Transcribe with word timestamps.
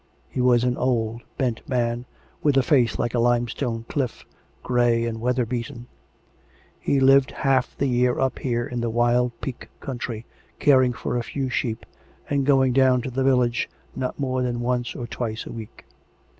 He 0.27 0.41
was 0.41 0.63
an 0.63 0.77
old, 0.77 1.21
bent 1.37 1.61
man, 1.69 2.05
with 2.41 2.57
a 2.57 2.63
face 2.63 2.97
like 2.97 3.13
a 3.13 3.19
limestone 3.19 3.83
cliff, 3.87 4.25
grey 4.63 5.05
and 5.05 5.21
weather 5.21 5.45
beaten; 5.45 5.85
he 6.79 6.99
lived 6.99 7.29
half 7.29 7.77
the 7.77 7.85
year 7.85 8.17
up 8.19 8.39
here 8.39 8.65
in 8.65 8.81
the 8.81 8.89
wild 8.89 9.39
Peak 9.41 9.69
country, 9.79 10.25
caring 10.57 10.91
for 10.93 11.17
a 11.17 11.23
few 11.23 11.51
sheep, 11.51 11.85
and 12.27 12.47
going 12.47 12.73
down 12.73 13.03
to 13.03 13.11
the 13.11 13.23
village 13.23 13.69
not 13.95 14.19
more 14.19 14.41
than 14.41 14.61
once 14.61 14.95
or 14.95 15.05
twice 15.05 15.45
a 15.45 15.51
week. 15.51 15.85